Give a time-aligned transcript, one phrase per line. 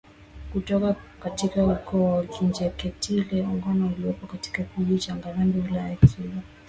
[0.53, 6.41] kutoka katika ukoo wa Kinjeketile Ngwale uliopo katika Kijiji cha Ngarambi Wilaya ya Kilwa